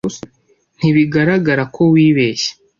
Ntibigaragara 0.77 1.63
ko 1.75 1.81
wibeshye. 1.93 2.51